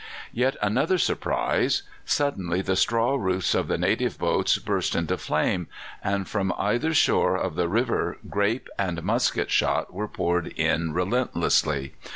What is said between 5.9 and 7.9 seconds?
and from either shore of the